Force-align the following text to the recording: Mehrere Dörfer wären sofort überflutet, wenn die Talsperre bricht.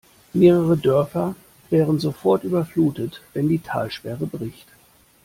Mehrere 0.33 0.77
Dörfer 0.77 1.35
wären 1.69 1.99
sofort 1.99 2.43
überflutet, 2.43 3.21
wenn 3.35 3.47
die 3.49 3.59
Talsperre 3.59 4.25
bricht. 4.25 4.65